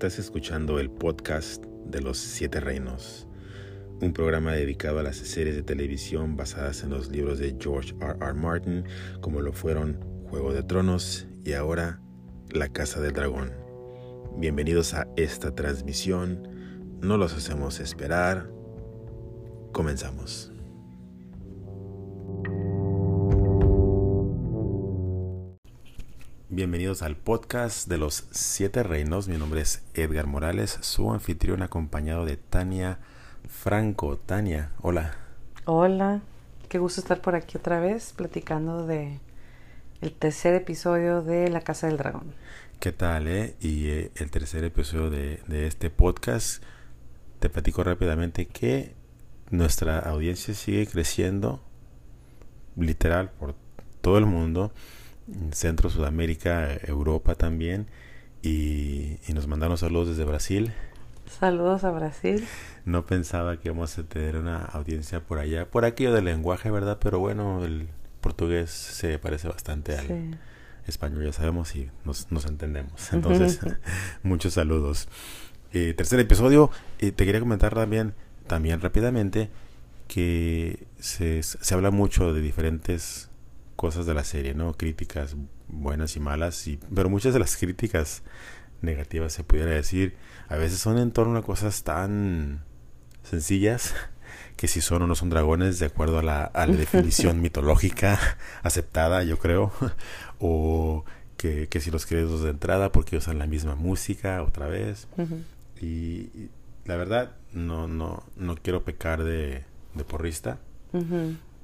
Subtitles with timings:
[0.00, 3.28] Estás escuchando el podcast de los Siete Reinos,
[4.00, 8.16] un programa dedicado a las series de televisión basadas en los libros de George R.
[8.18, 8.32] R.
[8.32, 8.84] Martin,
[9.20, 10.00] como lo fueron
[10.30, 12.00] Juego de Tronos y ahora
[12.48, 13.52] La Casa del Dragón.
[14.38, 16.48] Bienvenidos a esta transmisión,
[17.02, 18.50] no los hacemos esperar,
[19.72, 20.50] comenzamos.
[26.60, 29.28] Bienvenidos al podcast de los siete reinos.
[29.28, 32.98] Mi nombre es Edgar Morales, su anfitrión acompañado de Tania
[33.48, 34.18] Franco.
[34.18, 35.16] Tania, hola.
[35.64, 36.20] Hola,
[36.68, 39.20] qué gusto estar por aquí otra vez platicando de
[40.02, 42.34] el tercer episodio de La Casa del Dragón.
[42.78, 43.56] ¿Qué tal, eh?
[43.62, 46.62] Y eh, el tercer episodio de, de este podcast,
[47.38, 48.94] te platico rápidamente que
[49.48, 51.64] nuestra audiencia sigue creciendo,
[52.76, 53.54] literal, por
[54.02, 54.74] todo el mundo
[55.52, 57.86] Centro, Sudamérica, Europa también.
[58.42, 60.72] Y, nos mandaron saludos desde Brasil.
[61.26, 62.46] Saludos a Brasil.
[62.84, 66.98] No pensaba que íbamos a tener una audiencia por allá, por aquello del lenguaje, ¿verdad?
[67.00, 67.88] Pero bueno, el
[68.20, 70.38] portugués se parece bastante al
[70.86, 73.12] español, ya sabemos, y nos, entendemos.
[73.12, 73.60] Entonces,
[74.22, 75.08] muchos saludos.
[75.72, 78.14] Eh, tercer episodio, te quería comentar también,
[78.48, 79.50] también rápidamente,
[80.08, 83.29] que se, se habla mucho de diferentes
[83.80, 84.74] cosas de la serie, ¿no?
[84.74, 85.36] Críticas
[85.66, 88.22] buenas y malas, y, pero muchas de las críticas
[88.82, 90.16] negativas se pudiera decir,
[90.50, 92.62] a veces son en torno a cosas tan
[93.22, 93.94] sencillas
[94.58, 98.20] que si son o no son dragones de acuerdo a la, a la definición mitológica
[98.62, 99.72] aceptada, yo creo,
[100.38, 101.06] o
[101.38, 105.08] que, que, si los créditos de entrada porque usan la misma música otra vez.
[105.80, 106.50] y,
[106.84, 110.58] la verdad, no, no, no quiero pecar de, de porrista,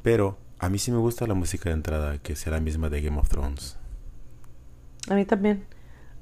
[0.02, 3.02] pero a mí sí me gusta la música de entrada, que sea la misma de
[3.02, 3.78] Game of Thrones.
[5.08, 5.64] A mí también.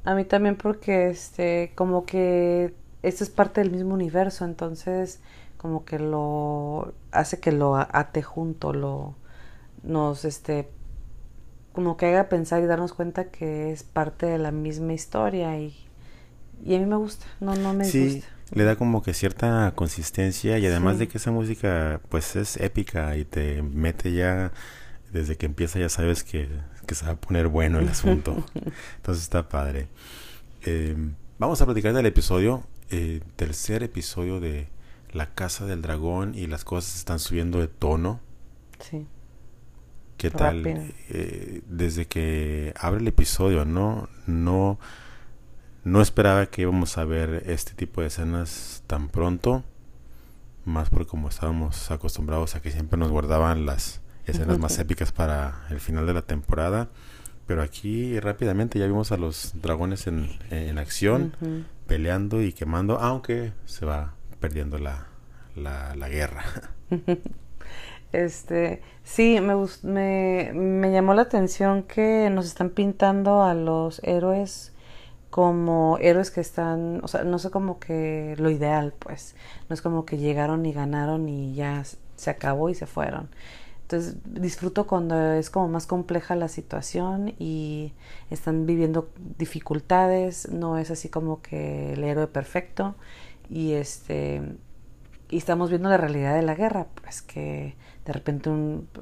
[0.05, 5.21] A mí también porque este como que esto es parte del mismo universo, entonces
[5.57, 9.17] como que lo hace que lo ate junto, lo
[9.83, 10.71] nos este
[11.73, 15.75] como que haga pensar y darnos cuenta que es parte de la misma historia y,
[16.65, 20.59] y a mí me gusta, no no me sí, le da como que cierta consistencia
[20.59, 24.53] y además de que esa música pues es épica y te mete ya
[25.13, 26.49] desde que empieza ya sabes que,
[26.89, 28.45] se va a poner bueno el asunto.
[28.97, 29.89] Entonces está padre.
[30.63, 34.69] Em, vamos a platicar del episodio eh, tercer episodio de
[35.13, 38.21] la casa del dragón y las cosas están subiendo de tono.
[38.79, 39.07] Sí.
[40.17, 40.63] Qué tal
[41.09, 44.79] eh, desde que abre el episodio no no no
[46.01, 49.63] esperaba que íbamos a ver este tipo de escenas tan pronto,
[50.65, 55.67] más porque como estábamos acostumbrados a que siempre nos guardaban las escenas más épicas para
[55.71, 56.89] el final de la temporada.
[57.47, 61.37] Pero aquí rápidamente ya vimos a los dragones en, en acción,
[61.87, 65.09] peleando y quemando, aunque se va perdiendo la,
[65.55, 66.45] la, la guerra.
[68.13, 74.74] Este, sí, me, me, me llamó la atención que nos están pintando a los héroes
[75.35, 79.35] como héroes que están, o sea, no sé como que lo ideal, pues,
[79.69, 81.83] no es como que llegaron y ganaron y ya
[82.15, 83.31] se acabó y se fueron.
[83.83, 87.95] Entonces disfruto cuando es como más compleja la situación y
[88.31, 92.95] están viviendo dificultades, no es así como que el héroe perfecto
[93.51, 94.41] y este
[95.31, 97.75] y estamos viendo la realidad de la guerra, pues que
[98.05, 98.51] de repente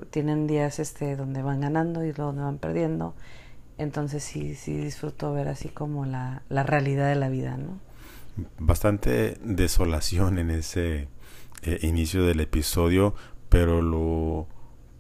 [0.09, 3.15] tienen días este donde van ganando y luego van perdiendo
[3.83, 7.79] entonces sí, sí disfruto ver así como la, la realidad de la vida, ¿no?
[8.59, 11.09] Bastante desolación en ese
[11.63, 13.15] eh, inicio del episodio,
[13.49, 14.47] pero lo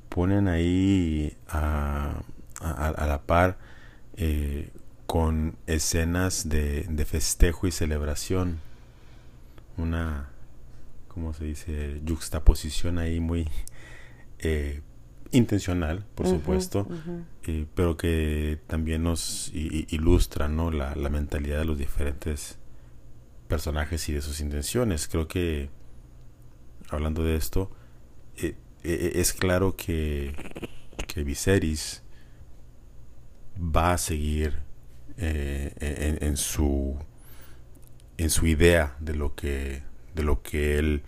[0.08, 2.20] ponen ahí a,
[2.60, 3.56] a, la par
[4.16, 4.70] eh,
[5.06, 8.60] con escenas de, de, festejo y celebración.
[9.78, 10.28] Una,
[11.08, 12.00] ¿cómo se dice?
[12.06, 13.48] Juxtaposición ahí muy
[14.38, 14.82] eh,
[15.32, 16.86] intencional, por supuesto,
[17.44, 20.70] eh, pero que también nos ilustra ¿no?
[20.70, 22.58] La, mentalidad de los diferentes
[23.48, 25.08] personajes y de sus intenciones.
[25.08, 25.70] Creo que,
[26.90, 27.70] hablando de esto,
[28.36, 30.34] eh, eh, es claro que,
[31.08, 32.02] que Viserys
[33.58, 34.60] va a seguir
[35.16, 36.96] en, su
[38.16, 39.82] en su idea de lo que
[40.14, 41.02] de lo que él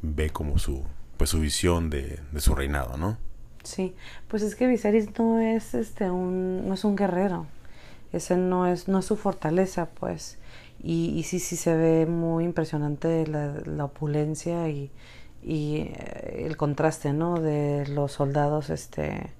[0.00, 0.82] ve como su
[1.18, 3.18] pues su visión de, de su reinado, ¿no?
[3.62, 3.94] Sí,
[4.28, 7.46] pues es que Viserys no es este un no es un guerrero.
[8.12, 10.38] Ese no es no es su fortaleza, pues.
[10.82, 14.90] Y, sí sí se ve muy impresionante la, la opulencia y,
[15.42, 17.40] y eh, el contraste, ¿no?
[17.40, 19.32] De los soldados este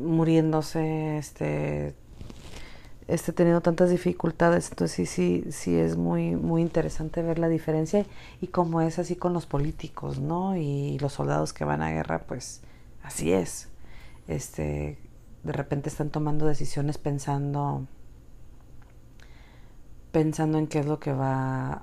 [0.00, 1.94] muriéndose este
[3.14, 4.70] esté teniendo tantas dificultades.
[4.70, 8.06] Entonces sí, sí, sí es muy, muy interesante ver la diferencia
[8.40, 10.56] y cómo es así con los políticos, ¿no?
[10.56, 12.62] Y los soldados que van a guerra, pues
[13.02, 13.68] así es.
[14.28, 14.98] Este,
[15.44, 17.86] de repente están tomando decisiones pensando
[20.12, 21.82] pensando en qué es lo que va a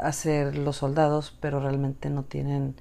[0.00, 2.76] hacer los soldados, pero realmente no tienen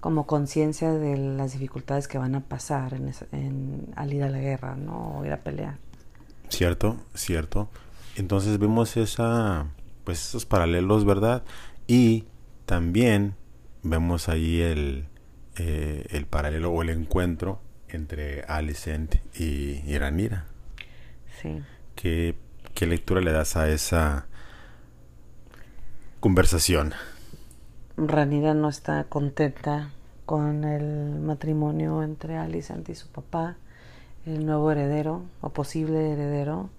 [0.00, 4.76] como conciencia de las dificultades que van a pasar en, al ir a la guerra,
[4.76, 5.18] ¿no?
[5.18, 5.78] O ir a pelear.
[6.52, 7.70] Cierto, cierto.
[8.16, 9.68] Entonces vemos esa,
[10.04, 11.44] pues esos paralelos, ¿verdad?
[11.86, 12.26] Y
[12.66, 13.36] también
[13.82, 15.06] vemos ahí el,
[15.56, 20.44] eh, el paralelo o el encuentro entre Alicent y, y Ranira.
[21.40, 21.62] Sí.
[21.94, 22.36] ¿Qué,
[22.74, 24.26] ¿Qué lectura le das a esa
[26.20, 26.92] conversación?
[27.96, 29.90] Ranira no está contenta
[30.26, 33.56] con el matrimonio entre Alicent y su papá,
[34.26, 36.70] el nuevo heredero o posible heredero,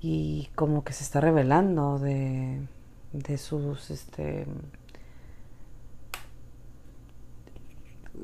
[0.00, 2.66] y como que se está revelando de,
[3.12, 4.46] de sus este,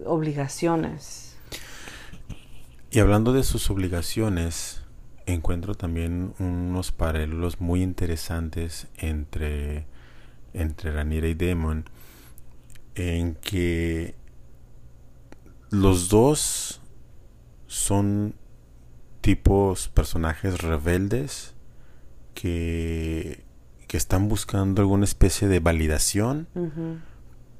[0.04, 1.36] obligaciones.
[2.90, 4.82] Y hablando de sus obligaciones,
[5.26, 9.86] encuentro también unos paralelos muy interesantes entre,
[10.54, 11.84] entre Ranira y Demon,
[12.94, 14.14] en que
[15.70, 16.80] los dos
[17.68, 18.34] son
[19.20, 21.54] tipos, personajes rebeldes
[22.34, 23.44] que,
[23.86, 26.48] que están buscando alguna especie de validación,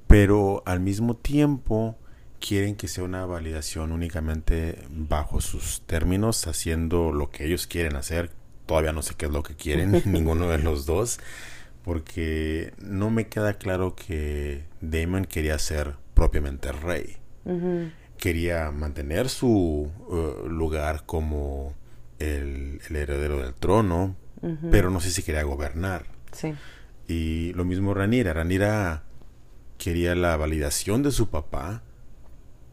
[0.06, 1.96] pero al mismo tiempo
[2.40, 8.30] quieren que sea una validación únicamente bajo sus términos, haciendo lo que ellos quieren hacer.
[8.66, 11.20] Todavía no sé qué es lo que quieren, ninguno de los dos,
[11.84, 17.16] porque no me queda claro que Damon quería ser propiamente rey.
[18.18, 21.74] Quería mantener su uh, lugar como
[22.18, 24.16] el, heredero del trono,
[24.70, 26.06] pero no sé si quería gobernar.
[27.06, 28.32] Y lo mismo Ranira.
[28.32, 29.04] Ranira
[29.78, 31.82] quería la validación de su papá,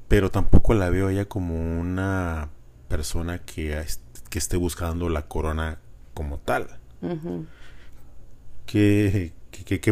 [0.07, 2.49] pero tampoco la veo ella como una
[2.87, 3.83] persona que,
[4.29, 5.79] que esté buscando la corona
[6.13, 6.79] como tal.
[8.65, 9.31] ¿Qué,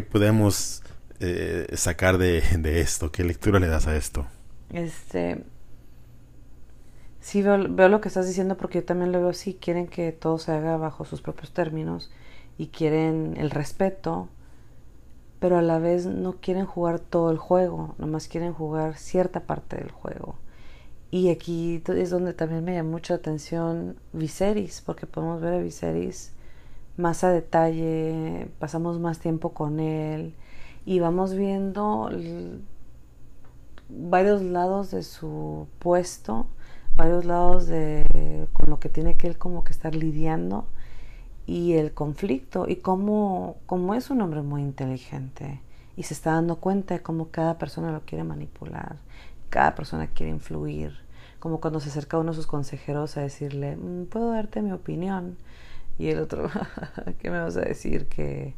[0.09, 0.83] podemos
[1.19, 3.11] eh, sacar de, esto?
[3.11, 4.27] ¿Qué lectura le das a esto?
[4.74, 5.44] Este.
[7.22, 9.54] Sí, veo, lo que estás diciendo porque yo también lo veo así.
[9.54, 12.12] Quieren que todo se haga bajo sus propios términos
[12.58, 14.28] y quieren el respeto
[15.44, 19.75] pero a la vez no quieren jugar todo el juego, nomás quieren jugar cierta parte
[19.75, 20.36] del juego.
[21.12, 26.31] Y aquí es donde también me llama mucha atención Viserys, porque podemos ver a Viserys
[26.96, 30.34] más a detalle, pasamos más tiempo con él
[30.86, 32.10] y vamos viendo
[33.95, 36.48] varios lados de su puesto,
[36.95, 40.66] varios lados de con lo que tiene que él como que estar lidiando
[41.45, 45.62] y el conflicto y cómo, cómo es un hombre muy inteligente
[45.95, 48.98] y se está dando cuenta de cómo cada persona lo quiere manipular,
[49.50, 50.98] cada persona quiere influir,
[51.39, 55.38] como cuando se acerca uno de sus consejeros a decirle, mm, puedo darte mi opinión
[56.00, 56.50] y el otro,
[57.19, 58.07] ¿qué me vas a decir?
[58.07, 58.56] Que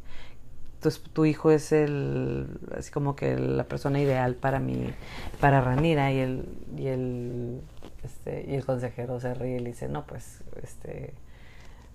[0.90, 2.46] tu, tu hijo es el,
[2.76, 4.92] así como que la persona ideal para mí,
[5.40, 7.60] para Ranira y el, y el,
[8.04, 11.14] este, y el consejero se ríe y le dice, no, pues, este,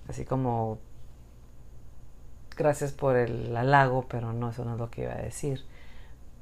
[0.08, 0.80] así como
[2.58, 5.64] gracias por el halago, pero no, eso no es lo que iba a decir.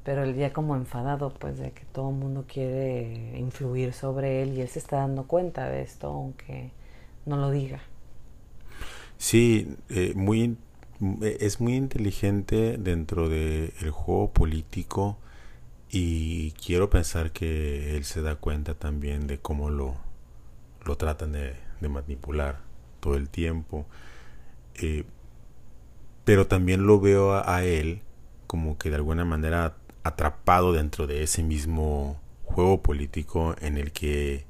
[0.03, 4.57] Pero el día como enfadado, pues de que todo el mundo quiere influir sobre él
[4.57, 6.71] y él se está dando cuenta de esto, aunque
[7.25, 7.81] no lo diga.
[9.17, 10.57] Sí, eh, muy,
[11.21, 15.17] es muy inteligente dentro del juego político
[15.89, 19.95] y quiero pensar que él se da cuenta también de cómo lo,
[20.85, 22.59] lo tratan de, de manipular
[22.99, 23.85] todo el tiempo.
[24.75, 25.05] Eh,
[26.25, 28.01] pero también lo veo a, él
[28.45, 34.45] como que de alguna manera atrapado dentro de ese mismo juego político en el que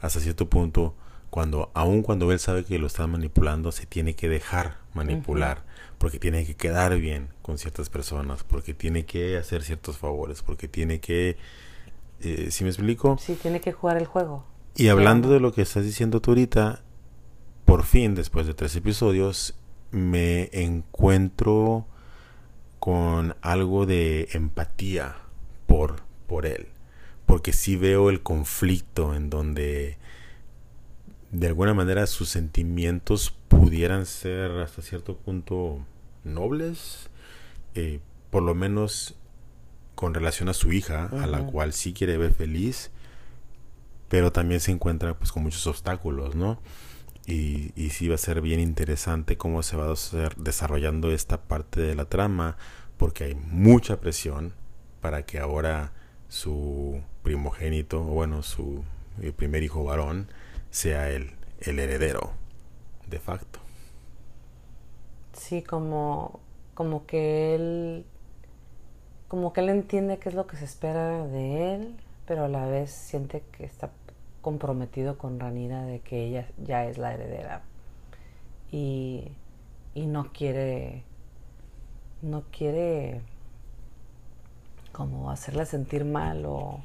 [0.00, 0.94] hasta cierto punto
[1.30, 5.64] cuando aun cuando él sabe que lo están manipulando se tiene que dejar manipular
[6.02, 10.66] porque tiene que quedar bien con ciertas personas porque tiene que hacer ciertos favores porque
[10.66, 11.36] tiene que
[12.18, 13.18] eh, ¿sí me explico?
[13.20, 14.44] Sí, tiene que jugar el juego.
[14.74, 16.82] Y hablando de lo que estás diciendo tú ahorita,
[17.64, 19.54] por fin, después de tres episodios,
[19.92, 21.86] me encuentro
[22.80, 25.14] con algo de empatía
[25.66, 26.66] por, por él.
[27.26, 29.98] Porque sí veo el conflicto en donde
[31.30, 35.86] de alguna manera sus sentimientos pudieran ser hasta cierto punto
[36.24, 37.10] nobles.
[37.74, 38.00] Eh,
[38.30, 39.14] por lo menos
[39.94, 42.90] con relación a su hija, a la cual sí quiere ver feliz,
[44.08, 46.60] pero también se encuentra pues con muchos obstáculos, ¿no?
[47.26, 51.42] Y, y sí va a ser bien interesante cómo se va a ser desarrollando esta
[51.42, 52.56] parte de la trama,
[52.96, 54.54] porque hay mucha presión
[55.00, 55.92] para que ahora
[56.28, 58.82] su primogénito, o bueno, su
[59.20, 60.28] eh, primer hijo varón,
[60.70, 62.32] sea el, el heredero,
[63.06, 63.61] de facto.
[65.42, 66.38] Sí, como,
[66.74, 68.06] como que él,
[69.26, 71.96] como que él entiende qué es lo que se espera de él,
[72.26, 73.90] pero a la vez siente que está
[74.40, 77.62] comprometido con Ranira de que ella ya es la heredera
[78.70, 79.32] y,
[79.94, 81.02] y no quiere
[82.22, 83.20] no quiere
[84.92, 86.80] como hacerla sentir mal o,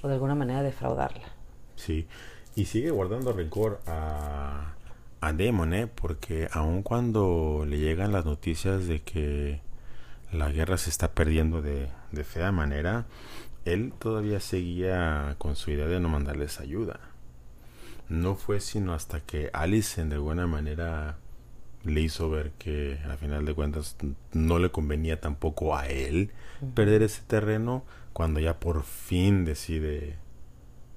[0.00, 1.26] o de alguna manera defraudarla.
[1.74, 2.06] Sí,
[2.54, 4.74] y sigue guardando rencor a,
[5.20, 5.86] a Demon, ¿eh?
[5.86, 9.60] Porque aun cuando le llegan las noticias de que
[10.32, 13.06] la guerra se está perdiendo de, de fea manera,
[13.64, 17.00] él todavía seguía con su idea de no mandarles ayuda.
[18.08, 21.18] No fue sino hasta que Allison de alguna manera
[21.84, 23.96] le hizo ver que a final de cuentas
[24.32, 26.30] no le convenía tampoco a él
[26.74, 30.16] perder ese terreno cuando ya por fin decide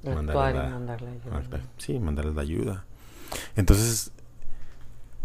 [0.04, 1.62] mandarle la, ayuda.
[1.78, 2.86] Sí, mandarle la ayuda.
[3.56, 4.12] Entonces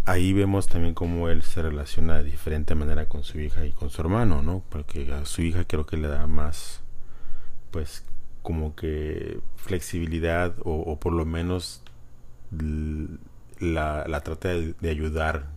[0.04, 3.90] ahí vemos también cómo él se relaciona de diferente manera con su hija y con
[3.90, 4.62] su hermano, ¿no?
[4.68, 6.80] Porque a su hija creo que le da más
[7.70, 8.04] pues
[8.42, 11.82] como que flexibilidad o, por lo menos
[13.60, 15.50] la, la trata de, ayudar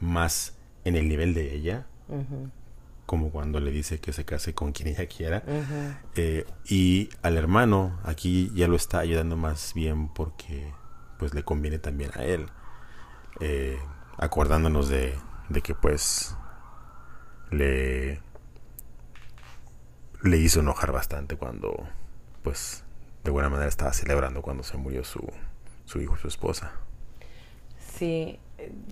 [0.00, 1.86] más en el nivel de ella
[3.06, 5.42] como cuando le dice que se case con quien ella quiera.
[6.16, 10.72] Eh, y al hermano aquí ya lo está ayudando más bien porque
[11.18, 12.46] pues le conviene también a él
[13.40, 13.78] eh,
[14.18, 15.14] acordándonos de,
[15.48, 16.36] de que pues
[17.50, 18.20] le
[20.24, 21.86] le hizo enojar bastante cuando,
[22.42, 22.82] pues,
[23.24, 25.20] de buena manera estaba celebrando cuando se murió su,
[25.84, 26.72] su hijo, su esposa.
[27.78, 28.38] Sí,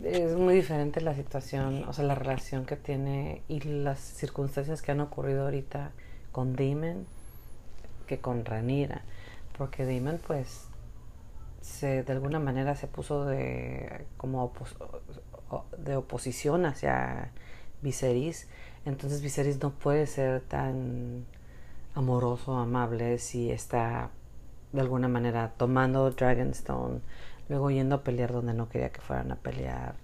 [0.05, 4.93] es muy diferente la situación, o sea, la relación que tiene y las circunstancias que
[4.93, 5.93] han ocurrido ahorita
[6.33, 7.07] con Damon
[8.07, 9.03] que con Ranira,
[9.57, 10.67] porque Damon, pues,
[11.63, 14.53] se, de alguna manera se puso de como
[15.79, 17.33] de oposición hacia
[17.81, 18.49] Viserys
[18.85, 21.25] entonces Viserys no puede ser tan
[21.95, 24.11] amoroso, amable si está
[24.73, 27.01] de alguna manera tomando Dragonstone,
[27.49, 29.95] luego yendo a pelear donde no quería que fueran a pelear.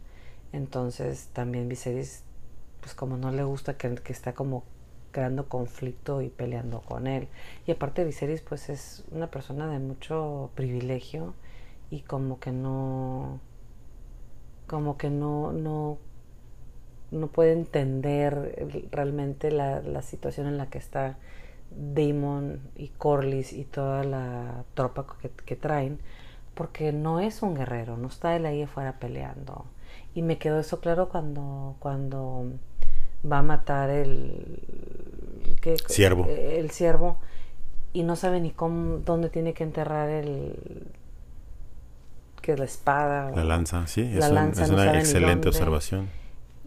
[0.52, 2.22] Entonces también Viserys,
[2.80, 4.64] pues como no le gusta que, que está como
[5.10, 7.28] creando conflicto y peleando con él.
[7.66, 11.34] Y aparte Viserys pues es una persona de mucho privilegio
[11.90, 13.40] y como que no
[14.66, 15.98] como que no no
[17.10, 21.16] no puede entender realmente la, la, situación en la que está
[21.70, 25.06] Damon y Corlys y toda la tropa
[25.46, 25.98] que, traen,
[26.54, 29.64] porque no es un guerrero, no está él ahí afuera peleando.
[30.14, 32.52] Y me quedó eso claro cuando, cuando
[33.30, 34.60] va a matar el,
[35.88, 36.26] ciervo.
[36.26, 37.18] el ciervo
[37.92, 40.88] y no sabe ni cómo, dónde tiene que enterrar el
[42.40, 43.30] que es la espada.
[43.30, 46.08] La lanza, sí, es, una excelente observación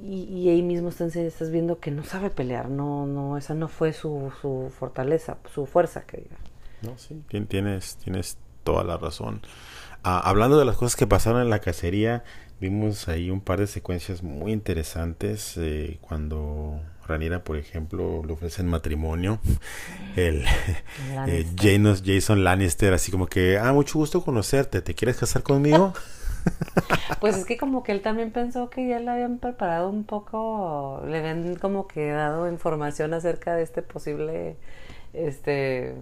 [0.04, 3.94] y, ahí mismo estás, estás, viendo que no sabe pelear, no, no, esa no fue
[3.94, 6.38] su, su fortaleza, su fuerza, que diga.
[6.82, 9.42] No, sí, tienes, tienes toda la razón.
[10.04, 12.24] Ah, hablando de las cosas que pasaron en la cacería,
[12.60, 18.68] vimos ahí un par de secuencias muy interesantes eh, cuando Ranira, por ejemplo, le ofrecen
[18.68, 19.39] matrimonio.
[20.15, 20.46] El
[21.27, 21.46] eh,
[22.03, 25.94] Jason Lannister, así como que, ah, mucho gusto conocerte, ¿te quieres casar conmigo?
[27.20, 31.03] Pues es que como que él también pensó que ya le habían preparado un poco,
[31.06, 34.56] le habían como que dado información acerca de este posible,
[35.13, 35.98] este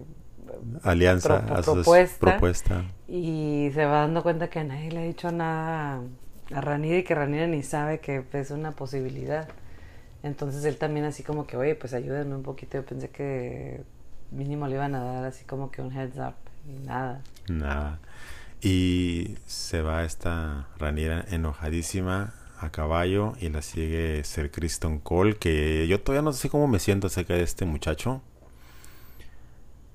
[0.82, 6.00] alianza, a propuesta, y se va dando cuenta que nadie le ha dicho nada
[6.54, 9.46] a Ranira y que Ranira ni sabe que es una posibilidad.
[10.22, 12.78] Entonces él también así como que, oye, pues ayúdenme un poquito.
[12.78, 13.82] Yo pensé que
[14.30, 16.34] mínimo le iban a dar así como que un heads up
[16.68, 17.22] y nada.
[17.48, 17.98] Nada.
[18.60, 25.86] Y se va esta Raniera enojadísima a caballo y la sigue Ser Kristen Cole, que
[25.88, 28.20] yo todavía no sé cómo me siento acerca de este muchacho.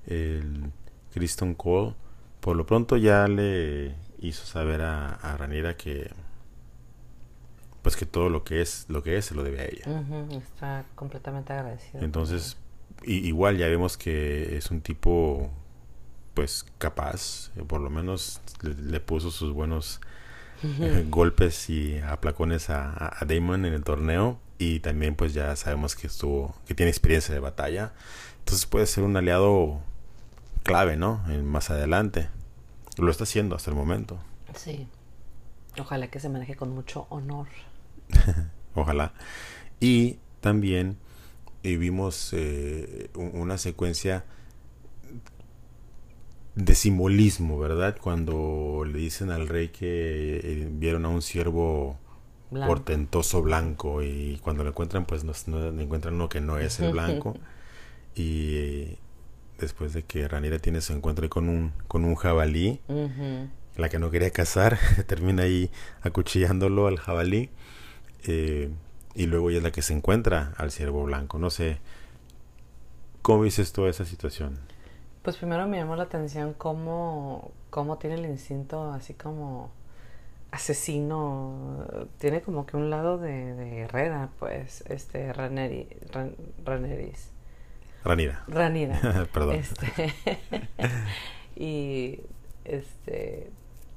[0.06, 0.72] El
[1.14, 1.94] Kristen Cole,
[2.40, 6.10] por lo pronto ya le hizo saber a, a Raniera que
[7.86, 9.84] pues que todo lo que es lo que es se lo debe a ella.
[10.32, 12.02] está completamente agradecido.
[12.02, 12.56] Entonces,
[13.04, 15.52] igual ya vemos que es un tipo
[16.34, 20.00] pues capaz, eh, por lo menos le, puso sus buenos
[20.64, 25.94] eh, golpes y aplacones a, a, Damon en el torneo y también pues ya sabemos
[25.94, 27.92] que estuvo, que tiene experiencia de batalla,
[28.40, 29.80] entonces puede ser un aliado
[30.64, 31.22] clave, ¿no?
[31.28, 32.30] En, más adelante.
[32.98, 34.18] Lo está haciendo hasta el momento.
[34.56, 34.88] Sí.
[35.78, 37.46] Ojalá que se maneje con mucho honor.
[38.74, 39.12] Ojalá.
[39.80, 40.98] Y también
[41.62, 44.24] eh, vimos eh, una secuencia
[46.54, 47.96] de simbolismo, ¿verdad?
[48.00, 51.98] Cuando le dicen al rey que eh, vieron a un siervo
[52.50, 55.32] portentoso blanco y cuando lo encuentran pues no,
[55.80, 57.34] encuentran uno que no es el blanco
[58.14, 58.96] y
[59.58, 62.80] después de que Ranira tiene su encuentro con un con un jabalí
[63.76, 65.70] la que no quería cazar termina ahí
[66.02, 67.50] acuchillándolo al jabalí
[68.24, 68.70] eh,
[69.14, 71.78] y luego ella es la que se encuentra al ciervo blanco no sé
[73.22, 74.58] cómo dices toda esa situación
[75.22, 79.70] pues primero me llamó la atención cómo, cómo tiene el instinto así como
[80.50, 81.86] asesino.
[82.18, 85.88] Tiene como que un lado de, de Herrera, pues, este Raneri,
[86.64, 87.30] Raneris.
[88.04, 88.44] Ranira.
[88.48, 89.26] Ranira.
[89.32, 89.56] Perdón.
[89.56, 90.14] Este,
[91.56, 92.20] y
[92.64, 93.50] este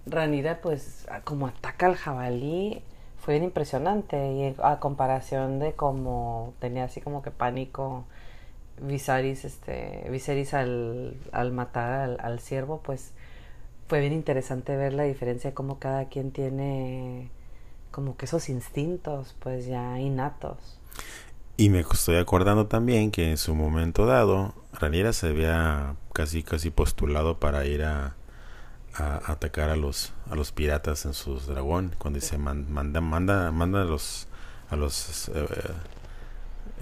[0.05, 2.81] Ranira, pues, como ataca al jabalí,
[3.21, 4.33] fue bien impresionante.
[4.33, 8.05] Y a comparación de como tenía así como que pánico
[8.81, 13.11] Viserys, este, Viserys al, al matar al, al ciervo, pues
[13.87, 17.29] fue bien interesante ver la diferencia de cómo cada quien tiene
[17.91, 20.79] como que esos instintos pues ya innatos.
[21.57, 26.69] Y me estoy acordando también que en su momento dado, Raniera se había casi casi
[26.69, 28.15] postulado para ir a,
[28.95, 33.81] a atacar a los a los piratas en sus dragón cuando dice manda manda manda
[33.81, 34.27] a los
[34.69, 35.47] a los eh,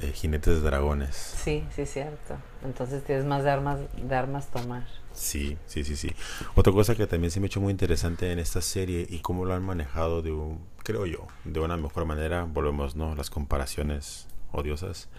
[0.01, 1.15] eh, jinetes de dragones.
[1.15, 2.35] Sí, sí, cierto.
[2.63, 4.85] Entonces tienes más de armas, de armas tomar.
[5.13, 6.11] Sí, sí, sí, sí.
[6.53, 9.45] Otra cosa que también se me ha hecho muy interesante en esta serie y cómo
[9.45, 13.15] lo han manejado de un, creo yo, de una mejor manera, volvemos, ¿no?
[13.15, 15.09] Las comparaciones odiosas.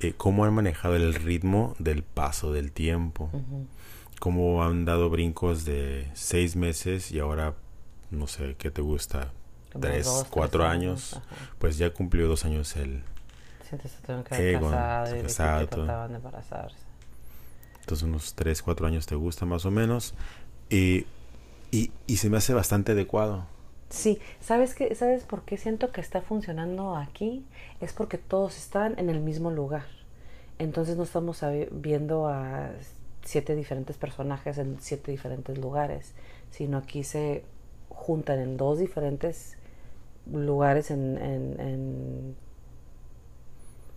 [0.00, 3.30] Eh, cómo han manejado el ritmo del paso del tiempo.
[4.20, 7.54] Cómo han dado brincos de seis meses y ahora,
[8.12, 9.32] no sé, ¿qué te gusta?
[9.80, 11.20] tres, cuatro años.
[11.58, 13.02] Pues ya cumplió dos años el,
[17.80, 20.14] entonces unos 3, 4 años te gusta más o menos.
[20.68, 21.06] Y,
[21.70, 23.46] y, y se me hace bastante adecuado.
[23.88, 24.94] Sí, ¿sabes qué?
[24.94, 27.44] ¿Sabes por qué siento que está funcionando aquí?
[27.80, 29.86] Es porque todos están en el mismo lugar.
[30.58, 31.40] Entonces no estamos
[31.72, 32.70] viendo a
[33.24, 36.14] siete diferentes personajes en siete diferentes lugares,
[36.50, 37.44] sino aquí se
[37.88, 39.56] juntan en dos diferentes
[40.26, 42.36] lugares en, en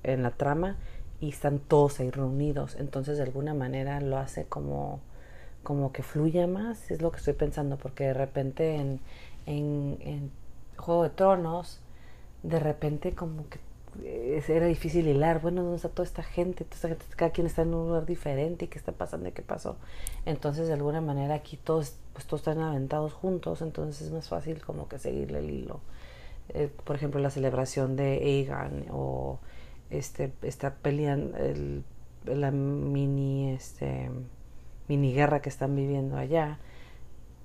[0.04, 0.78] en la trama
[1.20, 2.76] y están todos ahí reunidos.
[2.76, 5.00] Entonces de alguna manera lo hace como,
[5.64, 9.00] como que fluya más, es lo que estoy pensando, porque de repente en,
[9.46, 10.32] en,
[10.76, 11.82] Juego de Tronos,
[12.42, 13.60] de repente como que
[14.04, 16.66] era difícil hilar, bueno, ¿dónde está toda esta gente?
[17.16, 19.78] cada quien está en un lugar diferente y qué está pasando qué pasó.
[20.26, 24.62] Entonces, de alguna manera aquí todos, pues todos están aventados juntos, entonces es más fácil
[24.62, 25.80] como que seguirle el hilo.
[26.50, 29.40] Eh, por ejemplo, la celebración de Aegon o
[29.90, 31.84] este, está peleando el,
[32.26, 34.10] la mini, este,
[34.88, 36.60] mini guerra que están viviendo allá,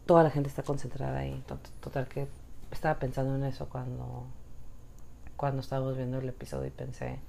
[0.06, 1.42] toda la gente está concentrada ahí.
[1.80, 2.26] Total que
[2.70, 4.26] estaba pensando en eso cuando,
[5.38, 7.20] cuando estábamos viendo el episodio y pensé,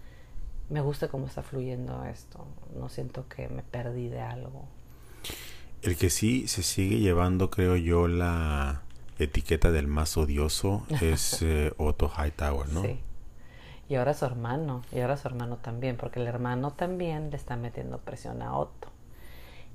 [0.69, 2.45] me gusta cómo está fluyendo esto,
[2.75, 4.65] no siento que me perdí de algo.
[5.83, 8.81] El que sí se sigue llevando, creo yo, la
[9.19, 12.81] etiqueta del más odioso es eh, Otto Hightower, ¿no?
[12.81, 12.99] Sí.
[13.87, 17.57] Y ahora su hermano, y ahora su hermano también, porque el hermano también le está
[17.57, 18.89] metiendo presión a Otto.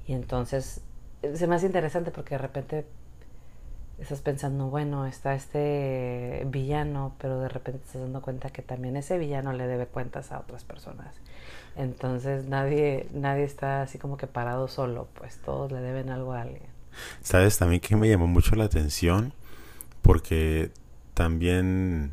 [0.06, 0.82] Y entonces
[1.34, 2.86] se me hace interesante porque de repente
[3.98, 9.18] estás pensando, bueno, está este villano, pero de repente estás dando cuenta que también ese
[9.18, 11.14] villano le debe cuentas a otras personas.
[11.76, 16.42] Entonces nadie, nadie está así como que parado solo, pues todos le deben algo a
[16.42, 16.74] alguien.
[17.20, 19.32] Sabes también que me llamó mucho la atención
[20.02, 20.70] porque
[21.14, 22.12] también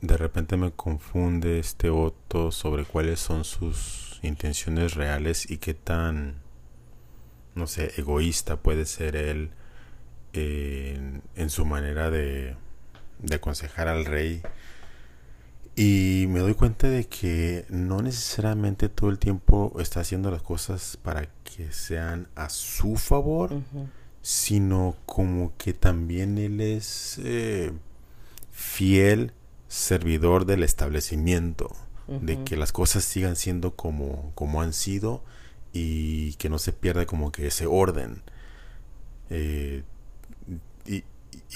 [0.00, 6.36] de repente me confunde este Otto sobre cuáles son sus intenciones reales y qué tan,
[7.54, 9.50] no sé, egoísta puede ser él
[11.34, 12.56] en, su manera de,
[13.20, 14.42] de aconsejar al rey.
[15.76, 20.98] Y me doy cuenta de que no necesariamente todo el tiempo está haciendo las cosas
[21.00, 23.62] para que sean a su favor,
[24.20, 27.72] sino como que también él es eh,
[28.50, 29.32] fiel
[29.68, 31.70] servidor del establecimiento,
[32.08, 35.22] de que las cosas sigan siendo como, como han sido
[35.72, 38.22] y que no se pierda como que ese orden.
[39.30, 39.84] Eh,
[40.88, 41.04] y,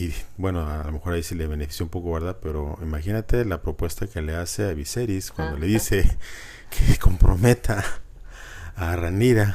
[0.03, 2.39] y, bueno, a lo mejor ahí sí le beneficia un poco, ¿verdad?
[2.41, 6.05] Pero imagínate la propuesta que le hace a Viserys cuando le dice
[6.71, 7.83] que comprometa
[8.77, 9.55] a Ranira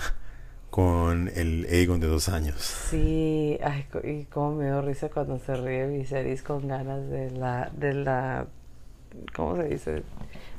[0.69, 2.61] con el Aegon de dos años.
[2.89, 7.71] Sí, ay, y cómo me dio risa cuando se ríe Viserys con ganas de la,
[7.75, 8.45] de la,
[9.35, 10.03] ¿cómo se dice?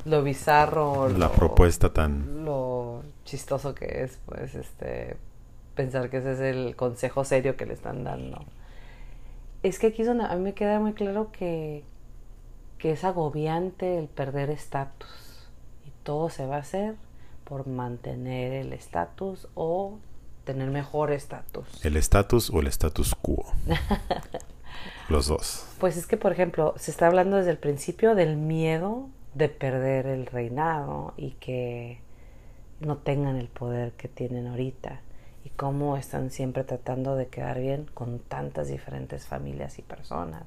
[0.04, 1.09] Lo bizarro.
[1.09, 2.44] La propuesta tan...
[2.44, 5.16] Lo chistoso que es, pues, este,
[5.74, 8.44] pensar que ese es el consejo serio que le están dando.
[9.62, 11.83] Es que aquí es a mí me queda muy claro que,
[12.79, 15.49] que es agobiante el perder estatus.
[15.87, 16.94] Y todo se va a hacer
[17.44, 19.99] por mantener el estatus o
[20.44, 21.85] tener mejor estatus.
[21.85, 23.44] ¿El estatus o el status quo?
[25.09, 25.66] Los dos.
[25.81, 30.07] Pues es que, por ejemplo, se está hablando desde el principio del miedo de perder
[30.07, 32.01] el reinado y que
[32.81, 35.01] no tengan el poder que tienen ahorita
[35.44, 40.44] y cómo están siempre tratando de quedar bien con tantas diferentes familias y personas.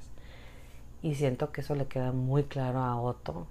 [1.02, 3.48] Y siento que eso le queda muy claro a Otto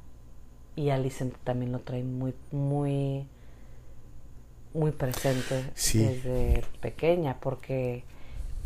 [0.76, 3.26] y Alicent también lo trae muy, muy,
[4.72, 8.04] muy presente desde pequeña porque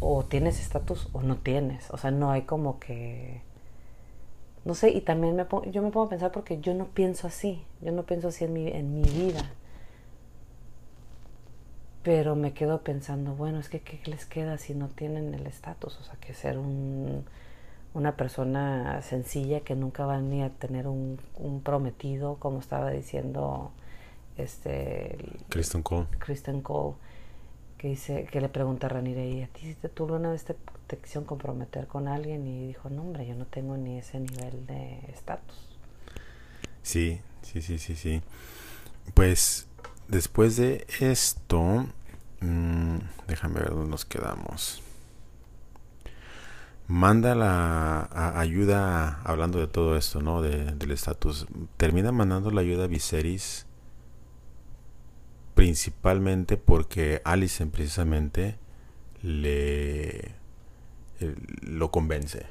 [0.01, 1.91] o tienes estatus o no tienes.
[1.91, 3.43] O sea, no hay como que
[4.65, 7.63] no sé, y también me yo me pongo a pensar porque yo no pienso así,
[7.83, 9.53] yo no pienso así en mi, en mi vida.
[12.05, 15.99] Pero me quedo pensando, bueno, es que ¿qué les queda si no tienen el estatus?
[15.99, 17.25] O sea, que ser un,
[17.95, 23.73] una persona sencilla que nunca va ni a tener un, un prometido, como estaba diciendo
[24.37, 25.17] este
[25.49, 26.07] Kristen Cole.
[26.19, 26.95] Kristen Cole
[27.79, 30.57] que dice que le pregunta a Ranire y a ti te tuvo una vez te,
[30.87, 34.67] te quisieron comprometer con alguien y dijo no hombre yo no tengo ni ese nivel
[34.67, 35.69] de estatus
[36.83, 38.23] sí sí sí sí sí
[39.13, 39.69] pues
[40.09, 41.87] después de esto
[42.41, 44.83] mmm, déjame ver dónde nos quedamos
[46.87, 52.85] manda la ayuda hablando de todo esto no de, del estatus termina mandando la ayuda
[52.85, 53.67] a Viserys
[55.55, 58.59] principalmente porque Alison precisamente
[59.23, 60.35] le
[61.21, 62.47] eh, lo convence.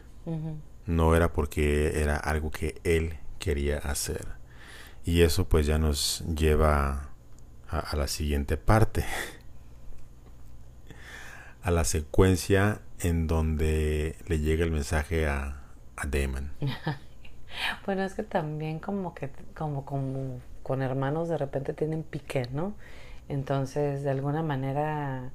[0.86, 4.26] No era porque era algo que él quería hacer.
[5.06, 7.10] Y eso pues ya nos lleva
[7.80, 9.06] a, la siguiente parte.
[11.62, 15.62] a la secuencia en donde le llega el mensaje a,
[15.96, 16.52] a Damon.
[17.86, 22.74] bueno, es que también como que como como con hermanos de repente tienen pique, ¿no?
[23.30, 25.32] Entonces, de alguna manera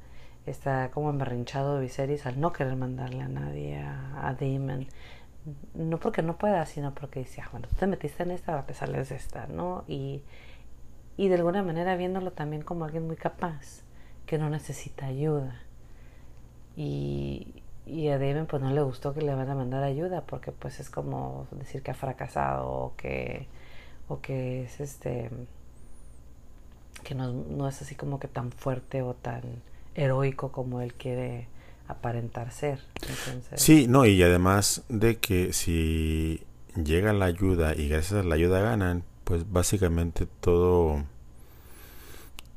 [0.47, 4.87] está como emberrinchado Viserys al no querer mandarle a nadie a, Damon.
[5.75, 8.67] No porque no pueda, sino porque dice, ah, bueno, tú te metiste en esta, a
[8.67, 9.85] pesar de esta, ¿no?
[9.87, 10.23] Y,
[11.19, 13.83] y de alguna manera viéndolo también como alguien muy capaz,
[14.25, 15.61] que no necesita ayuda.
[16.77, 17.55] Y,
[18.09, 20.89] a Damon pues no le gustó que le van a mandar ayuda, porque pues es
[20.91, 23.49] como decir que ha fracasado o que
[24.07, 25.31] o que es este
[27.03, 29.43] que no, no, es así como que tan fuerte o tan
[29.95, 31.49] heroico como él quiere
[31.89, 32.81] aparentar ser.
[33.57, 36.45] Sí, no, y además de que si
[36.77, 41.05] llega la ayuda y gracias a la ayuda ganan, pues básicamente todo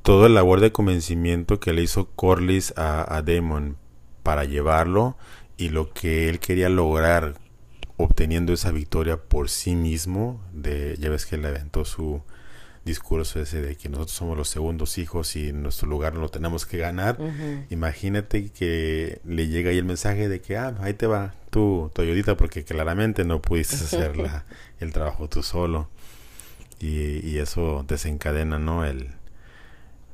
[0.03, 3.75] todo el labor de convencimiento que le hizo Corlys a, a Damon
[4.23, 5.17] para llevarlo
[5.57, 7.35] y lo que él quería lograr
[7.97, 12.23] obteniendo esa victoria por sí mismo, de ya ves que le aventó su
[12.85, 16.65] discurso ese de que nosotros somos los segundos hijos y nuestro lugar no lo tenemos
[16.65, 17.17] que ganar.
[17.69, 22.01] Imagínate que le llega ahí el mensaje de que, ah, ahí te va tu, tu
[22.01, 24.13] ayudita porque claramente no pudiste hacer
[24.79, 25.89] el trabajo tú solo.
[26.81, 28.85] Y, y eso desencadena, ¿no?
[28.85, 29.11] El,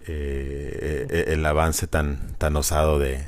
[0.06, 3.28] eh, e, el avance tan, tan osado de,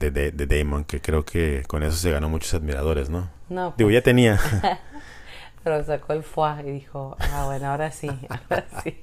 [0.00, 3.30] de, de, Damon, que creo que con eso se ganó muchos admiradores, ¿no?
[3.48, 3.74] No.
[3.76, 4.04] Digo, ya pues.
[4.04, 4.40] tenía.
[5.64, 9.00] Pero sacó el foie y dijo, ah, bueno, ahora sí, ahora sí.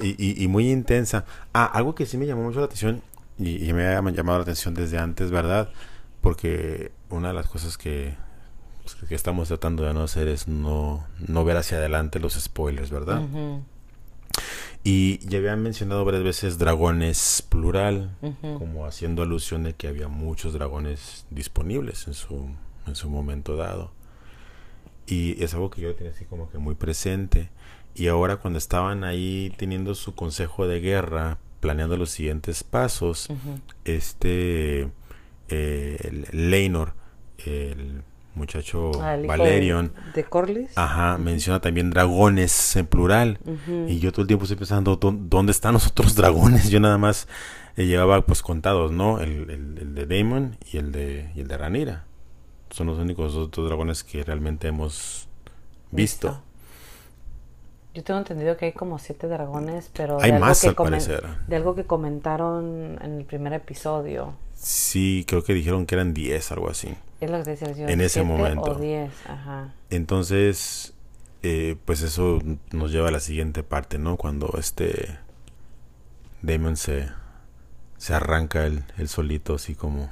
[0.00, 1.24] Y, y, muy intensa.
[1.52, 3.02] Ah, algo que sí me llamó mucho la atención
[3.38, 5.70] y, me ha llamado la atención desde antes, ¿verdad?
[6.20, 8.16] Porque una de las cosas que,
[8.84, 12.90] pues, que estamos tratando de no hacer es no, no ver hacia adelante los spoilers,
[12.90, 13.22] ¿verdad?
[14.82, 18.14] Y ya habían mencionado varias veces dragones plural,
[18.58, 22.50] como haciendo alusión de que había muchos dragones disponibles en su,
[22.86, 23.92] en su momento dado.
[25.06, 27.48] Y es algo que yo tenía así como que muy presente.
[27.94, 33.28] Y ahora cuando estaban ahí teniendo su consejo de guerra, planeando los siguientes pasos,
[33.86, 34.90] este
[35.48, 36.92] eh, Leinor,
[37.38, 38.02] el
[38.34, 39.92] muchacho Valerion.
[40.14, 40.76] De, Corlys.
[40.76, 43.38] Ajá, menciona también dragones en plural.
[43.88, 46.70] Y yo todo el tiempo estoy pensando, ¿dónde están los otros dragones?
[46.70, 47.28] Yo nada más
[47.76, 49.20] eh, llevaba pues contados, ¿no?
[49.20, 52.04] El, el, de Daemon y el de, y el de Ranira.
[52.70, 55.28] Son los únicos dos, dragones que realmente hemos
[55.90, 56.40] visto.
[57.94, 61.24] Yo tengo entendido que hay como siete dragones, pero hay de más algo al parecer.
[61.46, 64.34] De algo que comentaron en el primer episodio.
[64.64, 66.94] Sí, creo que dijeron que eran 10, algo así.
[67.20, 68.72] Es lo que decía yo, En ese momento.
[68.72, 69.74] O 10, ajá.
[69.90, 70.94] Entonces,
[71.42, 72.38] eh, pues eso
[72.72, 74.16] nos lleva a la siguiente parte, ¿no?
[74.16, 75.18] Cuando este
[76.42, 77.08] Damon se,
[77.98, 80.08] se arranca el, el solito, así como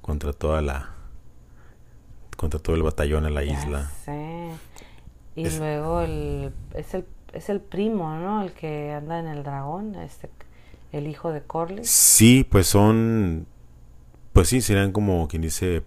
[0.00, 0.90] contra toda la.
[2.36, 3.90] contra todo el batallón en la Ya isla.
[4.04, 4.50] sé.
[5.36, 8.42] Y Es- luego el es el es el primo, ¿no?
[8.42, 10.28] El que anda en el dragón, este
[10.92, 11.88] el hijo de Corlys.
[11.90, 13.46] Sí, pues son.
[14.32, 15.82] Pues sí, serían como quien dice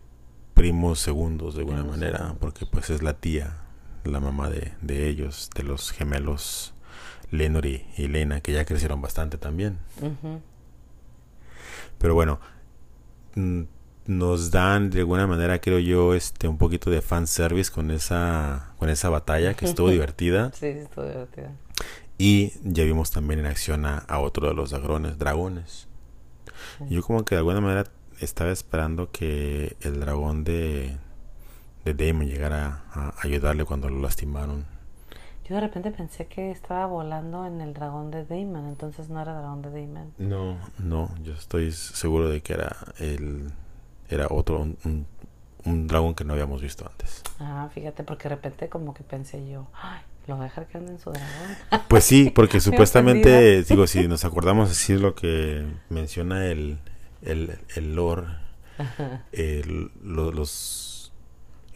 [0.54, 2.38] primos segundos de alguna Primos manera, segundos.
[2.40, 3.58] porque pues es la tía,
[4.04, 6.74] la mamá de, de ellos, de los gemelos
[7.32, 9.80] Lenor y, y Lena, que ya crecieron bastante también.
[11.98, 12.40] Pero bueno,
[14.06, 18.90] nos dan de alguna manera, creo yo, este un poquito de fanservice con esa, con
[18.90, 20.52] esa batalla que estuvo divertida.
[20.54, 21.48] Sí, estuvo divertido.
[22.18, 25.88] Y ya vimos también en acción a, a otro de los dragones, dragones.
[26.90, 27.86] Yo como que de alguna manera
[28.20, 30.98] estaba esperando que el dragón de,
[31.86, 34.66] de Damon llegara a ayudarle cuando lo lastimaron.
[35.50, 39.34] Yo de repente pensé que estaba volando en el dragón de Damon, entonces no era
[39.38, 40.14] dragón de Damon.
[40.18, 43.52] No, no, yo estoy seguro de que era el
[44.10, 45.08] era otro un, un-
[45.66, 47.24] un dragón que no habíamos visto antes.
[47.40, 50.92] Ah, fíjate, porque de repente como que pensé yo, ay, lo a dejar que ande
[50.94, 51.84] en su dragón.
[51.90, 56.80] Pues sí, porque supuestamente, digo, si nos acordamos así lo que menciona el,
[57.22, 58.28] el, el lore,
[59.32, 61.12] el- lo- los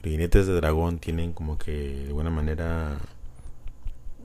[0.03, 2.97] jinetes de dragón tienen como que de alguna manera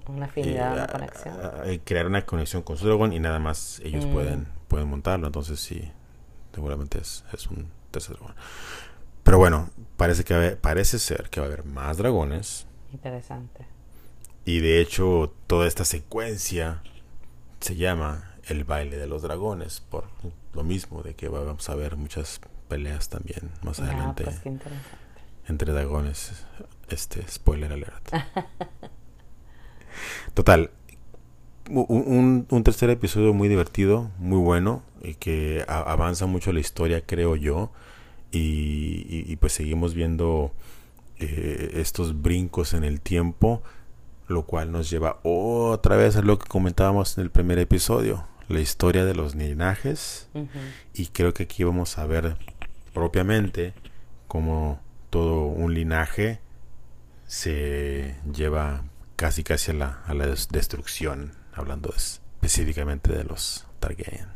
[0.06, 1.34] Una eh, afinidad, una a- conexión.
[1.40, 4.12] a- a crear una conexión con su dragón y nada más ellos Mm.
[4.12, 5.90] pueden, pueden montarlo, entonces sí,
[6.54, 8.34] seguramente es, es un tercer dragón.
[9.24, 12.66] Pero bueno, parece que parece ser que va a haber más dragones.
[12.92, 13.66] Interesante.
[14.44, 16.82] Y de hecho, toda esta secuencia
[17.60, 20.04] se llama el baile de los dragones, por
[20.52, 24.48] lo mismo de que vamos a ver muchas peleas también más Ah, adelante pues qué
[25.48, 26.44] entre dragones.
[26.88, 28.12] Este, spoiler alert.
[30.34, 30.70] Total,
[31.68, 37.04] un, un tercer episodio muy divertido, muy bueno, y que a- avanza mucho la historia,
[37.06, 37.70] creo yo.
[38.30, 40.52] Y, y- y pues seguimos viendo
[41.18, 43.62] eh, estos brincos en el tiempo,
[44.28, 48.60] lo cual nos lleva otra vez a lo que comentábamos en el primer episodio, la
[48.60, 50.28] historia de los linajes.
[50.94, 52.36] Y creo que aquí vamos a ver
[52.94, 53.74] propiamente
[54.28, 54.80] cómo
[55.10, 56.40] todo un linaje
[57.26, 58.84] se lleva
[59.16, 64.26] casi casi a la, a la des- destrucción, hablando específicamente de los Targaryen.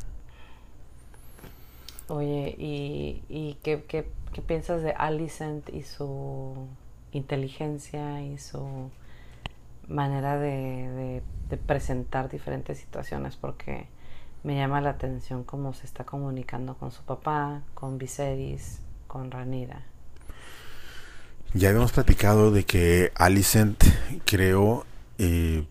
[2.09, 6.55] Oye, ¿y, y qué, qué, qué piensas de Alicent y su
[7.11, 8.89] inteligencia y su
[9.87, 13.35] manera de, de- de presentar diferentes situaciones?
[13.37, 13.87] Porque
[14.43, 19.83] me llama la atención cómo se está comunicando con su papá, con Viserys, con Ranira.
[21.53, 23.81] Ya habíamos platicado de que Alicent,
[24.25, 24.85] creo,
[25.17, 25.65] eh,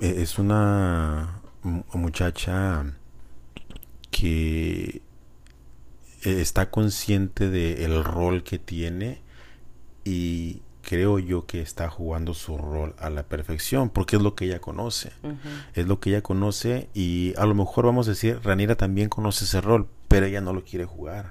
[0.00, 2.84] e- es una mu- muchacha
[4.10, 5.02] que
[6.24, 9.20] eh, está consciente del rol que tiene
[10.04, 14.44] y creo yo que está jugando su rol a la perfección porque es lo que
[14.46, 15.12] ella conoce.
[15.74, 19.44] Es lo que ella conoce y a lo mejor vamos a decir, Ranira también conoce
[19.44, 21.30] ese rol, pero ella no lo quiere jugar.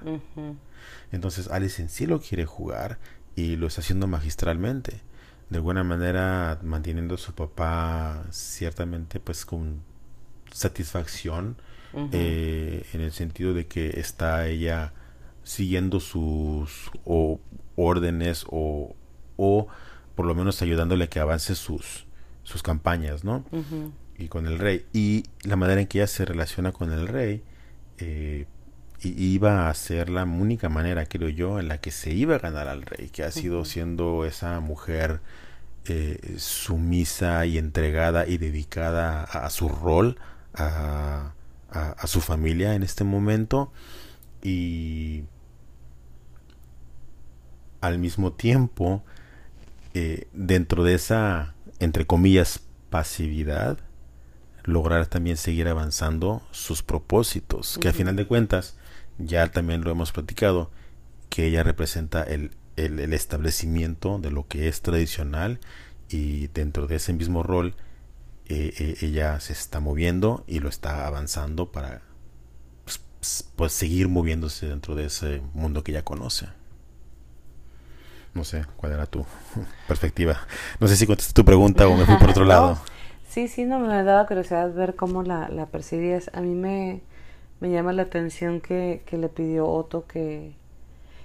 [1.11, 2.97] Entonces Alicent sí lo quiere jugar
[3.35, 5.01] y lo está haciendo magistralmente.
[5.49, 9.81] De alguna manera manteniendo a su papá ciertamente pues con
[10.51, 11.57] satisfacción
[12.11, 14.93] eh, en el sentido de que está ella
[15.43, 17.39] siguiendo sus o-
[17.75, 18.95] órdenes o,
[19.37, 19.67] o
[20.15, 22.05] por lo menos ayudándole a que avance sus,
[22.43, 23.43] sus campañas, ¿no?
[24.17, 24.85] Y con el rey.
[24.93, 27.43] Y la manera en que ella se relaciona con el rey
[27.97, 28.45] eh,
[29.01, 32.67] iba a ser la única manera, creo yo, en la que se iba a ganar
[32.67, 35.19] al rey, que ha sido siendo esa mujer
[35.85, 40.17] eh, sumisa y entregada y dedicada a, a su rol,
[40.53, 41.33] a,
[41.71, 43.73] a- a su familia en este momento.
[44.41, 45.23] Y
[47.81, 49.03] al mismo tiempo,
[49.93, 53.79] eh, dentro de esa, entre comillas, pasividad,
[54.63, 58.77] lograr también seguir avanzando sus propósitos, que a final de cuentas,
[59.17, 60.71] ya también lo hemos platicado,
[61.29, 65.59] que ella representa el, el, el establecimiento de lo que es tradicional
[66.09, 67.75] y dentro de ese mismo rol
[68.45, 72.01] eh, eh, ella se está moviendo y lo está avanzando para
[72.83, 72.99] pues,
[73.55, 76.47] pues, seguir moviéndose dentro de ese mundo que ella conoce.
[78.33, 79.25] No sé cuál era tu
[79.87, 80.37] perspectiva.
[80.79, 82.77] No sé si contesté tu pregunta o me fui por otro lado.
[83.27, 86.29] Sí, sí, no me daba curiosidad ver cómo la, la percibías.
[86.33, 87.01] A mí me,
[87.59, 90.55] me llama la atención que, que le pidió Otto que,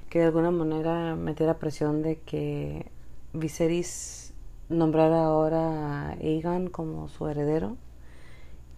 [0.08, 2.86] que de alguna manera metiera presión de que
[3.32, 4.32] Viserys
[4.68, 7.76] nombrara ahora a Aegon como su heredero.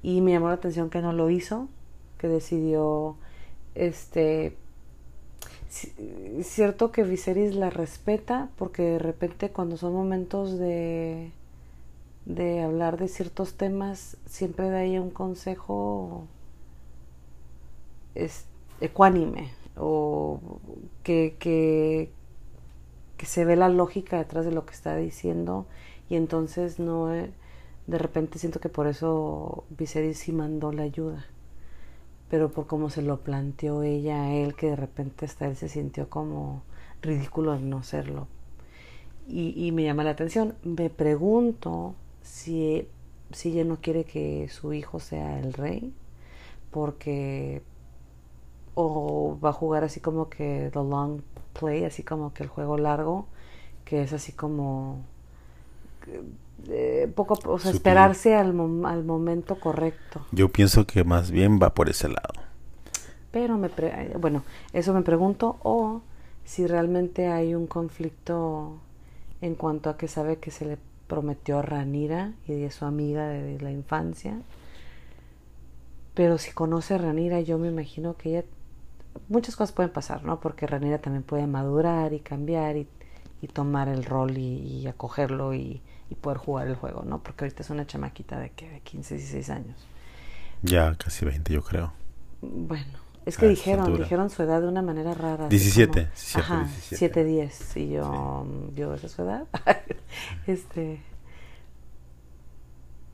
[0.03, 1.69] Y me llamó la atención que no lo hizo,
[2.19, 3.17] que decidió
[3.75, 4.57] este
[6.43, 11.31] cierto que Viserys la respeta porque de repente cuando son momentos de
[12.27, 16.27] de hablar de ciertos temas siempre da ella un consejo
[18.15, 18.45] es,
[18.81, 20.41] ecuánime o
[21.03, 22.11] que, que,
[23.17, 25.67] que se ve la lógica detrás de lo que está diciendo
[26.09, 31.27] y entonces no de repente siento que por eso Viserys sí mandó la ayuda
[32.31, 35.69] pero por cómo se lo planteó ella a él, que de repente hasta él se
[35.69, 36.63] sintió como
[37.03, 38.29] ridículo al no serlo.
[39.29, 40.55] Y, y me llama la atención.
[40.63, 42.89] Me pregunto si,
[43.33, 45.93] si ella no quiere que su hijo sea el rey,
[46.71, 47.63] porque
[48.75, 52.79] o va a jugar así como que the long play, así como que el juego
[52.79, 53.27] largo,
[53.85, 55.05] que es así como
[56.69, 58.49] eh, poco, o sea, esperarse al,
[58.85, 60.27] al, momento correcto.
[60.33, 62.35] Yo pienso que más bien va por ese lado.
[63.31, 66.03] Pero me eh, bueno, eso me pregunto o
[66.45, 68.79] si realmente hay un conflicto
[69.41, 73.29] en cuanto a que sabe que se le prometió a Ranira y es su amiga
[73.29, 74.41] de la infancia.
[76.15, 78.45] Pero si conoce a Ranira, yo me imagino que ella
[79.29, 80.41] muchas cosas pueden pasar, ¿no?
[80.41, 82.87] Porque Ranira también puede madurar y cambiar y,
[83.41, 85.81] y tomar el rol y, y acogerlo y,
[86.11, 87.23] y poder jugar el juego, ¿no?
[87.23, 89.77] Porque ahorita es una chamaquita de que de 15, 16 años.
[90.63, 91.93] Ya casi 20, yo creo.
[92.43, 95.49] Bueno, es que dijeron, dijeron su edad de una manera rara.
[95.49, 97.77] 17, como, ajá, 7, 10.
[97.77, 99.47] Y yo, yo, esa es su edad.
[100.47, 101.01] este.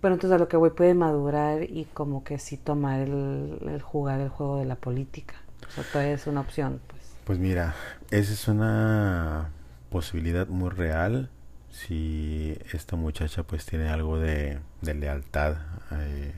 [0.00, 3.82] Bueno, entonces a lo que voy puede madurar y como que sí tomar el, el
[3.82, 5.34] jugar el juego de la política.
[5.68, 7.02] O sea, todavía es una opción, pues.
[7.24, 7.74] Pues mira,
[8.10, 9.50] esa es una
[9.90, 11.30] posibilidad muy real
[11.76, 15.56] si esta muchacha pues tiene algo de, de lealtad
[15.92, 16.32] eh,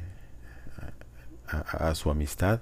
[1.47, 2.61] a, a, su amistad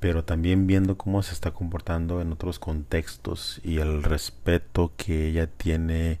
[0.00, 5.46] pero también viendo cómo se está comportando en otros contextos y el respeto que ella
[5.46, 6.20] tiene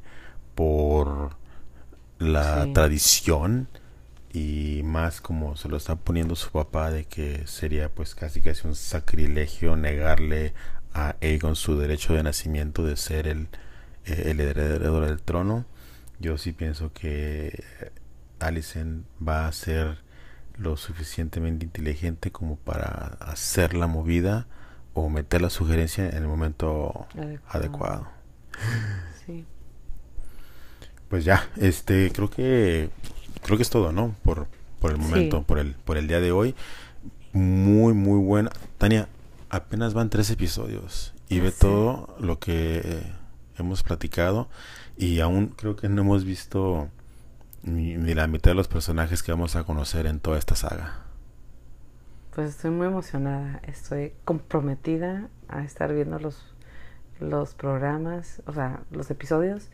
[0.54, 1.36] por
[2.18, 2.72] la sí.
[2.72, 3.68] tradición
[4.32, 8.66] y más como se lo está poniendo su papá de que sería pues casi casi
[8.66, 10.54] un sacrilegio negarle
[10.94, 13.48] a Aegon su derecho de nacimiento de ser el
[14.08, 15.64] el heredero del trono,
[16.20, 17.64] yo sí pienso que
[18.40, 19.98] Alicent va a ser
[20.56, 24.46] lo suficientemente inteligente como para hacer la movida
[24.94, 27.38] o meter la sugerencia en el momento adecuado.
[27.48, 28.08] adecuado.
[29.24, 29.44] Sí.
[31.08, 32.90] Pues ya, este, creo que
[33.42, 34.14] creo que es todo, ¿no?
[34.24, 34.48] Por
[34.80, 35.44] por el momento, sí.
[35.46, 36.54] por el por el día de hoy.
[37.32, 38.50] Muy muy buena.
[38.78, 39.08] Tania,
[39.50, 41.58] apenas van tres episodios y ve sí.
[41.60, 43.02] todo lo que
[43.62, 44.48] hemos platicado
[44.96, 46.88] y aún creo que no hemos visto
[47.62, 51.04] ni, ni, la mitad de los personajes que vamos a conocer en toda esta saga.
[52.34, 56.54] Pues estoy muy emocionada, estoy comprometida a estar viendo los,
[57.20, 59.70] los programas, o sea, los episodios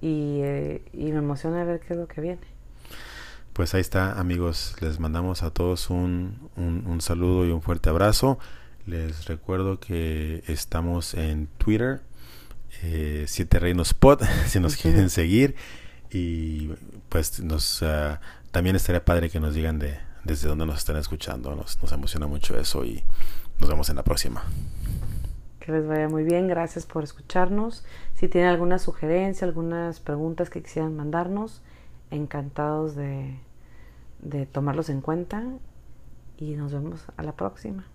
[0.00, 2.56] y, eh, y me emociona ver qué es lo que viene.
[3.52, 7.88] Pues ahí está amigos, les mandamos a todos un, un, un saludo y un fuerte
[7.88, 8.38] abrazo.
[8.86, 12.02] Les recuerdo que estamos en Twitter,
[12.82, 15.54] eh, siete Reinos Pod, si nos quieren seguir.
[16.10, 16.70] Y
[17.08, 21.54] pues nos ah, también estaría padre que nos digan de desde dónde nos están escuchando.
[21.54, 23.02] Nos, emociona mucho eso y
[23.60, 24.42] nos vemos en la próxima.
[25.60, 27.84] Que les vaya muy bien, gracias por escucharnos.
[28.14, 31.62] Si tienen alguna sugerencia, algunas preguntas que quisieran mandarnos,
[32.10, 33.38] encantados de,
[34.20, 35.44] de tomarlos en cuenta
[36.36, 37.86] y nos vemos a la próxima.